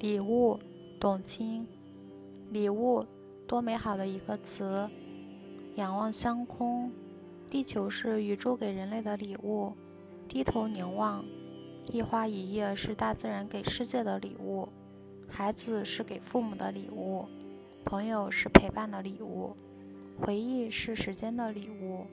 [0.00, 0.58] 礼物
[0.98, 1.66] 董卿。
[2.50, 3.06] 礼物
[3.46, 4.88] 多美好的一个词。
[5.76, 6.90] 仰望星空。
[7.48, 9.72] 地球是宇宙给人类的礼物。
[10.28, 11.24] 低头凝望。
[11.92, 14.68] 一花一叶是大自然给世界的礼物。
[15.28, 17.26] 孩子是给父母的礼物。
[17.84, 19.56] 朋友是陪伴的礼物。
[20.20, 22.06] 回忆是时间的礼物。